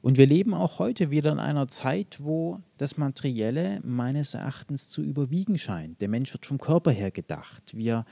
Und 0.00 0.16
wir 0.16 0.26
leben 0.26 0.54
auch 0.54 0.78
heute 0.78 1.10
wieder 1.10 1.32
in 1.32 1.40
einer 1.40 1.66
Zeit, 1.68 2.18
wo 2.20 2.60
das 2.76 2.96
Materielle 2.96 3.80
meines 3.82 4.34
Erachtens 4.34 4.88
zu 4.88 5.02
überwiegen 5.02 5.58
scheint. 5.58 6.00
Der 6.00 6.08
Mensch 6.08 6.32
wird 6.32 6.46
vom 6.46 6.58
Körper 6.58 6.92
her 6.92 7.10
gedacht. 7.10 7.76
Wir 7.76 8.04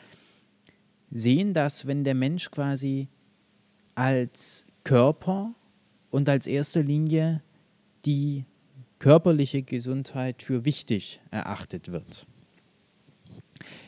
sehen 1.10 1.54
das, 1.54 1.86
wenn 1.86 2.02
der 2.02 2.14
Mensch 2.14 2.50
quasi 2.50 3.08
als 3.94 4.66
Körper 4.82 5.54
und 6.10 6.28
als 6.28 6.46
erster 6.46 6.82
Linie 6.82 7.42
die 8.04 8.44
körperliche 8.98 9.62
Gesundheit 9.62 10.42
für 10.42 10.64
wichtig 10.64 11.20
erachtet 11.30 11.92
wird. 11.92 12.26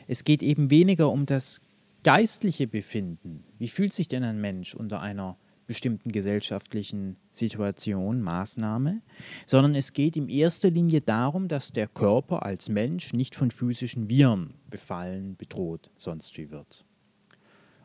Es 0.07 0.23
geht 0.23 0.43
eben 0.43 0.69
weniger 0.69 1.11
um 1.11 1.25
das 1.25 1.61
geistliche 2.03 2.67
Befinden. 2.67 3.43
Wie 3.57 3.67
fühlt 3.67 3.93
sich 3.93 4.07
denn 4.07 4.23
ein 4.23 4.41
Mensch 4.41 4.73
unter 4.73 5.01
einer 5.01 5.37
bestimmten 5.67 6.11
gesellschaftlichen 6.11 7.17
Situation, 7.29 8.23
Maßnahme, 8.23 9.03
sondern 9.45 9.75
es 9.75 9.93
geht 9.93 10.17
in 10.17 10.27
erster 10.27 10.71
Linie 10.71 11.01
darum, 11.01 11.47
dass 11.47 11.71
der 11.71 11.87
Körper 11.87 12.41
als 12.41 12.69
Mensch 12.69 13.13
nicht 13.13 13.35
von 13.35 13.51
physischen 13.51 14.09
Viren 14.09 14.55
befallen, 14.71 15.35
bedroht, 15.35 15.91
sonst 15.95 16.39
wie 16.39 16.49
wird. 16.49 16.85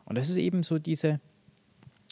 Und 0.05 0.17
das 0.17 0.29
ist 0.29 0.37
eben 0.37 0.63
so 0.63 0.79
diese 0.79 1.19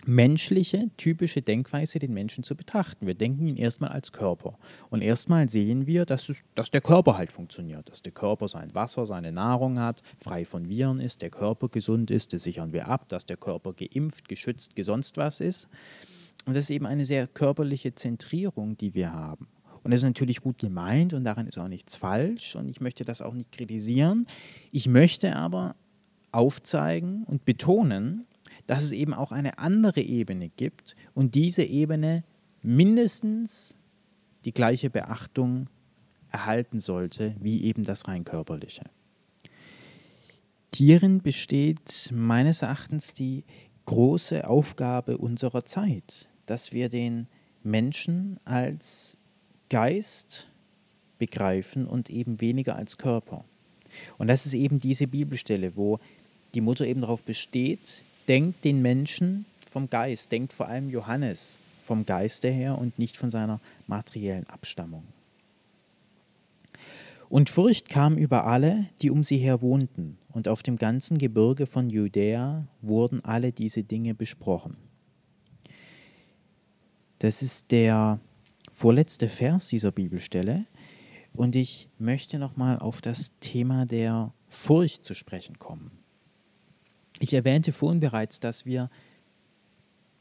menschliche, 0.06 0.90
typische 0.98 1.42
Denkweise, 1.42 2.00
den 2.00 2.14
Menschen 2.14 2.44
zu 2.44 2.56
betrachten. 2.56 3.08
Wir 3.08 3.16
denken 3.16 3.48
ihn 3.48 3.58
erstmal 3.58 3.92
als 3.92 4.12
Körper. 4.12 4.58
Und 4.90 5.02
erstmal 5.02 5.50
sehen 5.50 5.88
wir, 5.88 6.06
dass, 6.06 6.30
es, 6.30 6.44
dass 6.56 6.72
der 6.72 6.82
Körper 6.82 7.18
halt 7.18 7.32
funktioniert, 7.32 7.90
dass 7.90 8.02
der 8.02 8.12
Körper 8.12 8.48
sein 8.48 8.74
Wasser, 8.74 9.06
seine 9.06 9.32
Nahrung 9.32 9.80
hat, 9.80 10.04
frei 10.18 10.46
von 10.46 10.70
Viren 10.70 11.00
ist, 11.00 11.22
der 11.22 11.30
Körper 11.30 11.70
gesund 11.70 12.12
ist, 12.12 12.34
das 12.34 12.44
sichern 12.44 12.74
wir 12.74 12.88
ab, 12.88 13.08
dass 13.10 13.26
der 13.26 13.38
Körper 13.38 13.74
geimpft, 13.74 14.28
geschützt, 14.28 14.76
gesonst 14.76 15.18
was 15.18 15.40
ist. 15.40 15.70
Und 16.46 16.56
das 16.56 16.66
ist 16.66 16.72
eben 16.72 16.86
eine 16.86 17.06
sehr 17.06 17.28
körperliche 17.28 17.96
Zentrierung, 17.96 18.78
die 18.78 18.94
wir 18.94 19.14
haben. 19.14 19.48
Und 19.84 19.92
das 19.92 20.00
ist 20.00 20.06
natürlich 20.06 20.42
gut 20.42 20.58
gemeint 20.60 21.14
und 21.14 21.26
daran 21.26 21.48
ist 21.48 21.58
auch 21.58 21.68
nichts 21.68 21.96
falsch 21.96 22.56
und 22.56 22.70
ich 22.70 22.80
möchte 22.80 23.04
das 23.04 23.22
auch 23.22 23.34
nicht 23.34 23.52
kritisieren. 23.52 24.26
Ich 24.72 24.88
möchte 24.88 25.36
aber 25.36 25.76
aufzeigen 26.32 27.24
und 27.26 27.46
betonen, 27.46 28.26
dass 28.68 28.84
es 28.84 28.92
eben 28.92 29.14
auch 29.14 29.32
eine 29.32 29.58
andere 29.58 30.02
Ebene 30.02 30.50
gibt 30.50 30.96
und 31.14 31.36
diese 31.36 31.64
Ebene 31.64 32.24
mindestens 32.62 33.78
die 34.46 34.54
gleiche 34.54 34.90
Beachtung 34.90 35.68
erhalten 36.32 36.80
sollte 36.80 37.36
wie 37.40 37.64
eben 37.64 37.84
das 37.84 38.08
rein 38.08 38.24
körperliche. 38.24 38.84
Hierin 40.76 41.22
besteht 41.22 42.10
meines 42.12 42.64
Erachtens 42.64 43.14
die 43.14 43.44
große 43.86 44.48
Aufgabe 44.48 45.18
unserer 45.18 45.66
Zeit, 45.66 46.30
dass 46.46 46.74
wir 46.74 46.90
den 46.90 47.28
Menschen 47.62 48.40
als 48.44 49.18
Geist 49.70 50.50
begreifen 51.20 51.86
und 51.86 52.10
eben 52.10 52.42
weniger 52.42 52.76
als 52.76 52.98
Körper. 52.98 53.46
Und 54.18 54.28
das 54.28 54.46
ist 54.46 54.54
eben 54.54 54.80
diese 54.80 55.08
Bibelstelle, 55.08 55.76
wo 55.76 56.00
die 56.56 56.62
Mutter 56.62 56.86
eben 56.86 57.02
darauf 57.02 57.24
besteht, 57.24 58.04
denkt 58.28 58.64
den 58.64 58.82
Menschen 58.82 59.46
vom 59.70 59.90
Geist, 59.90 60.32
denkt 60.32 60.54
vor 60.54 60.68
allem 60.68 60.90
Johannes 60.90 61.60
vom 61.82 62.06
Geiste 62.06 62.50
her 62.50 62.78
und 62.78 62.98
nicht 62.98 63.18
von 63.18 63.32
seiner 63.32 63.60
materiellen 63.88 64.48
Abstammung. 64.48 65.04
Und 67.30 67.50
Furcht 67.50 67.90
kam 67.90 68.18
über 68.18 68.46
alle, 68.46 68.88
die 69.02 69.10
um 69.10 69.24
sie 69.24 69.38
her 69.38 69.62
wohnten, 69.62 70.18
und 70.32 70.48
auf 70.48 70.64
dem 70.64 70.78
ganzen 70.78 71.18
Gebirge 71.18 71.66
von 71.66 71.90
Judäa 71.90 72.68
wurden 72.82 73.24
alle 73.24 73.52
diese 73.52 73.84
Dinge 73.84 74.16
besprochen. 74.16 74.78
Das 77.20 77.42
ist 77.42 77.72
der 77.72 78.20
vorletzte 78.72 79.30
Vers 79.30 79.68
dieser 79.68 79.92
Bibelstelle. 79.92 80.66
Und 81.34 81.56
ich 81.56 81.88
möchte 81.98 82.38
nochmal 82.38 82.80
auf 82.80 83.02
das 83.02 83.32
Thema 83.40 83.86
der 83.86 84.34
Furcht 84.50 85.06
zu 85.06 85.14
sprechen 85.14 85.58
kommen. 85.58 86.03
Ich 87.20 87.34
erwähnte 87.34 87.72
vorhin 87.72 88.00
bereits, 88.00 88.40
dass 88.40 88.66
wir 88.66 88.90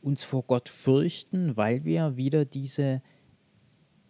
uns 0.03 0.25
vor 0.25 0.43
Gott 0.43 0.69
fürchten, 0.69 1.57
weil 1.57 1.85
wir 1.85 2.17
wieder 2.17 2.45
diese 2.45 3.03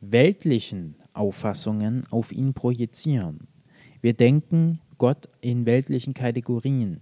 weltlichen 0.01 0.97
Auffassungen 1.13 2.07
auf 2.11 2.33
ihn 2.33 2.55
projizieren. 2.55 3.47
Wir 4.01 4.15
denken 4.15 4.81
Gott 4.99 5.29
in 5.41 5.67
weltlichen 5.67 6.15
Kategorien. 6.15 7.01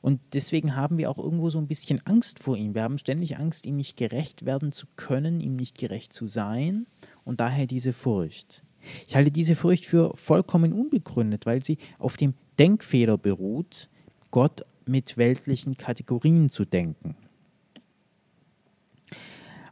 Und 0.00 0.20
deswegen 0.34 0.76
haben 0.76 0.98
wir 0.98 1.10
auch 1.10 1.18
irgendwo 1.18 1.50
so 1.50 1.58
ein 1.58 1.66
bisschen 1.66 2.00
Angst 2.06 2.38
vor 2.38 2.56
ihm. 2.56 2.76
Wir 2.76 2.82
haben 2.82 2.98
ständig 2.98 3.38
Angst, 3.38 3.66
ihm 3.66 3.76
nicht 3.76 3.96
gerecht 3.96 4.46
werden 4.46 4.70
zu 4.70 4.86
können, 4.94 5.40
ihm 5.40 5.56
nicht 5.56 5.78
gerecht 5.78 6.12
zu 6.12 6.28
sein 6.28 6.86
und 7.24 7.40
daher 7.40 7.66
diese 7.66 7.92
Furcht. 7.92 8.62
Ich 9.08 9.16
halte 9.16 9.32
diese 9.32 9.56
Furcht 9.56 9.84
für 9.84 10.16
vollkommen 10.16 10.72
unbegründet, 10.72 11.44
weil 11.44 11.64
sie 11.64 11.78
auf 11.98 12.16
dem 12.16 12.34
Denkfehler 12.58 13.18
beruht, 13.18 13.88
Gott 14.30 14.62
mit 14.86 15.16
weltlichen 15.16 15.76
Kategorien 15.76 16.48
zu 16.48 16.64
denken. 16.64 17.16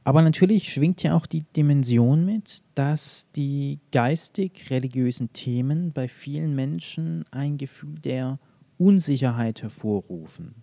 Aber 0.04 0.20
natürlich 0.20 0.70
schwingt 0.70 1.02
ja 1.02 1.16
auch 1.16 1.24
die 1.24 1.44
Dimension 1.56 2.26
mit, 2.26 2.62
dass 2.74 3.26
die 3.36 3.78
geistig-religiösen 3.90 5.32
Themen 5.32 5.92
bei 5.92 6.08
vielen 6.08 6.54
Menschen 6.54 7.24
ein 7.30 7.56
Gefühl 7.56 7.98
der 8.00 8.38
Unsicherheit 8.76 9.62
hervorrufen. 9.62 10.56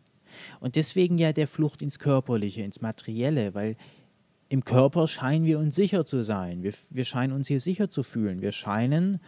Und 0.60 0.76
deswegen 0.76 1.18
ja 1.18 1.34
der 1.34 1.48
Flucht 1.48 1.82
ins 1.82 1.98
Körperliche, 1.98 2.62
ins 2.62 2.82
Materielle, 2.82 3.56
weil 3.56 3.78
im 4.48 4.64
Körper 4.64 5.08
scheinen 5.08 5.46
wir 5.46 5.60
uns 5.60 5.76
sicher 5.76 6.06
zu 6.06 6.24
sein. 6.24 6.62
Wir, 6.62 6.74
wir 6.92 7.06
scheinen 7.06 7.34
uns 7.34 7.48
hier 7.48 7.62
sicher 7.62 7.90
zu 7.90 8.04
fühlen. 8.04 8.42
Wir 8.42 8.52
scheinen 8.52 9.20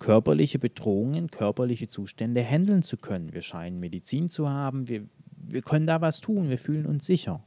körperliche 0.00 0.58
Bedrohungen, 0.58 1.30
körperliche 1.30 1.86
Zustände 1.86 2.42
handeln 2.42 2.82
zu 2.82 2.96
können. 2.96 3.32
Wir 3.32 3.42
scheinen 3.42 3.78
Medizin 3.78 4.28
zu 4.28 4.48
haben. 4.48 4.88
Wir, 4.88 5.06
wir 5.36 5.62
können 5.62 5.86
da 5.86 6.00
was 6.00 6.20
tun. 6.20 6.48
Wir 6.48 6.58
fühlen 6.58 6.86
uns 6.86 7.06
sicher. 7.06 7.44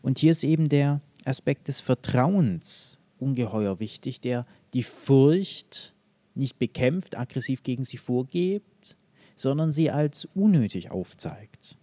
Und 0.00 0.18
hier 0.18 0.30
ist 0.30 0.44
eben 0.44 0.70
der 0.70 1.02
Aspekt 1.26 1.68
des 1.68 1.80
Vertrauens 1.80 2.98
ungeheuer 3.18 3.80
wichtig, 3.80 4.20
der 4.20 4.46
die 4.72 4.84
Furcht 4.84 5.94
nicht 6.34 6.58
bekämpft, 6.58 7.18
aggressiv 7.18 7.64
gegen 7.64 7.84
sie 7.84 7.98
vorgebt, 7.98 8.96
sondern 9.34 9.72
sie 9.72 9.90
als 9.90 10.26
unnötig 10.34 10.92
aufzeigt. 10.92 11.76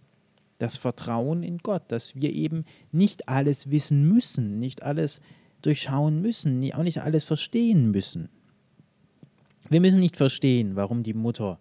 Das 0.58 0.78
Vertrauen 0.78 1.42
in 1.42 1.58
Gott, 1.58 1.82
dass 1.88 2.16
wir 2.16 2.32
eben 2.32 2.64
nicht 2.90 3.28
alles 3.28 3.70
wissen 3.70 4.08
müssen, 4.08 4.58
nicht 4.58 4.82
alles 4.82 5.20
durchschauen 5.60 6.22
müssen, 6.22 6.72
auch 6.72 6.82
nicht 6.82 7.02
alles 7.02 7.24
verstehen 7.24 7.90
müssen. 7.90 8.30
Wir 9.68 9.80
müssen 9.80 10.00
nicht 10.00 10.16
verstehen, 10.16 10.76
warum 10.76 11.02
die 11.02 11.14
Mutter 11.14 11.58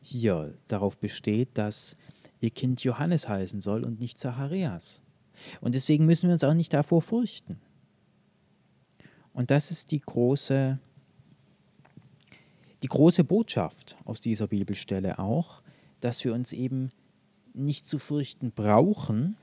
hier 0.00 0.54
darauf 0.68 0.98
besteht, 0.98 1.50
dass 1.54 1.96
ihr 2.40 2.50
Kind 2.50 2.82
Johannes 2.82 3.28
heißen 3.28 3.60
soll 3.60 3.84
und 3.84 4.00
nicht 4.00 4.18
Zacharias. 4.18 5.02
Und 5.60 5.74
deswegen 5.74 6.06
müssen 6.06 6.28
wir 6.28 6.32
uns 6.32 6.44
auch 6.44 6.54
nicht 6.54 6.72
davor 6.72 7.02
fürchten. 7.02 7.60
Und 9.32 9.50
das 9.50 9.70
ist 9.70 9.90
die 9.90 10.00
große, 10.00 10.78
die 12.82 12.88
große 12.88 13.24
Botschaft 13.24 13.96
aus 14.04 14.20
dieser 14.20 14.48
Bibelstelle 14.48 15.18
auch, 15.18 15.62
dass 16.00 16.24
wir 16.24 16.34
uns 16.34 16.52
eben 16.52 16.90
nicht 17.54 17.86
zu 17.86 17.98
fürchten 17.98 18.50
brauchen, 18.50 19.36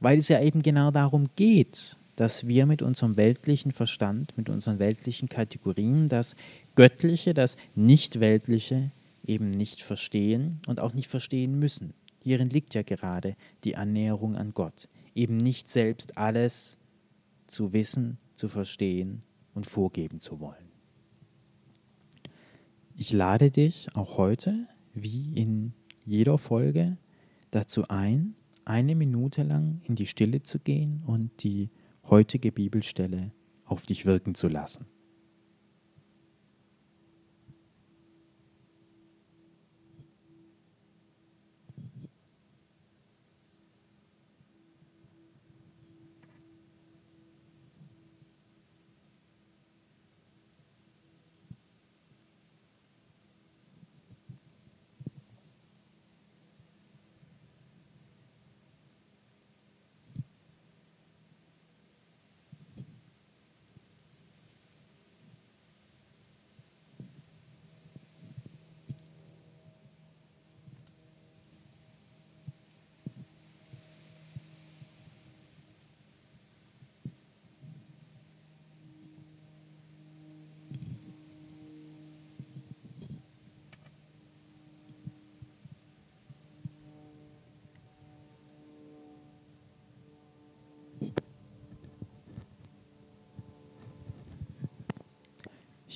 weil 0.00 0.18
es 0.18 0.28
ja 0.28 0.40
eben 0.40 0.62
genau 0.62 0.90
darum 0.90 1.28
geht, 1.34 1.97
dass 2.18 2.48
wir 2.48 2.66
mit 2.66 2.82
unserem 2.82 3.16
weltlichen 3.16 3.70
Verstand, 3.70 4.36
mit 4.36 4.50
unseren 4.50 4.80
weltlichen 4.80 5.28
Kategorien 5.28 6.08
das 6.08 6.34
Göttliche, 6.74 7.32
das 7.32 7.56
Nicht-Weltliche 7.76 8.90
eben 9.24 9.50
nicht 9.50 9.82
verstehen 9.82 10.60
und 10.66 10.80
auch 10.80 10.94
nicht 10.94 11.06
verstehen 11.06 11.60
müssen. 11.60 11.94
Hierin 12.24 12.50
liegt 12.50 12.74
ja 12.74 12.82
gerade 12.82 13.36
die 13.62 13.76
Annäherung 13.76 14.34
an 14.34 14.52
Gott 14.52 14.88
eben 15.14 15.36
nicht 15.36 15.68
selbst 15.68 16.18
alles 16.18 16.80
zu 17.46 17.72
wissen, 17.72 18.18
zu 18.34 18.48
verstehen 18.48 19.22
und 19.54 19.66
vorgeben 19.66 20.18
zu 20.18 20.40
wollen. 20.40 20.72
Ich 22.96 23.12
lade 23.12 23.52
dich 23.52 23.94
auch 23.94 24.16
heute, 24.16 24.66
wie 24.92 25.34
in 25.34 25.72
jeder 26.04 26.38
Folge, 26.38 26.98
dazu 27.52 27.86
ein, 27.88 28.34
eine 28.64 28.96
Minute 28.96 29.44
lang 29.44 29.80
in 29.84 29.94
die 29.94 30.06
Stille 30.06 30.42
zu 30.42 30.58
gehen 30.58 31.02
und 31.06 31.44
die 31.44 31.70
heutige 32.10 32.52
Bibelstelle 32.52 33.32
auf 33.64 33.86
dich 33.86 34.06
wirken 34.06 34.34
zu 34.34 34.48
lassen. 34.48 34.86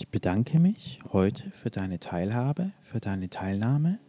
Ich 0.02 0.08
bedanke 0.08 0.58
mich 0.58 0.98
heute 1.12 1.52
für 1.52 1.70
deine 1.70 2.00
Teilhabe, 2.00 2.72
für 2.82 2.98
deine 2.98 3.30
Teilnahme, 3.30 4.00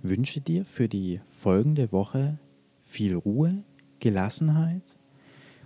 wünsche 0.00 0.40
dir 0.40 0.64
für 0.64 0.88
die 0.88 1.20
folgende 1.26 1.92
Woche 1.92 2.38
viel 2.84 3.14
Ruhe, 3.14 3.62
Gelassenheit 3.98 4.96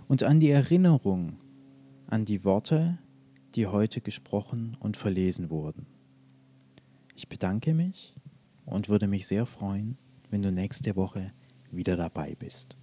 und 0.09 0.23
an 0.23 0.41
die 0.41 0.49
Erinnerung 0.49 1.37
an 2.07 2.25
die 2.25 2.43
Worte, 2.43 2.99
die 3.55 3.65
heute 3.65 4.01
gesprochen 4.01 4.75
und 4.81 4.97
verlesen 4.97 5.49
wurden. 5.49 5.87
Ich 7.15 7.29
bedanke 7.29 7.73
mich 7.73 8.13
und 8.65 8.89
würde 8.89 9.07
mich 9.07 9.25
sehr 9.25 9.45
freuen, 9.45 9.97
wenn 10.29 10.41
du 10.41 10.51
nächste 10.51 10.97
Woche 10.97 11.31
wieder 11.71 11.95
dabei 11.95 12.35
bist. 12.37 12.75